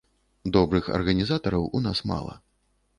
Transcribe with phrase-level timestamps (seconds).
[0.57, 2.33] Добрых арганізатараў у нас мала.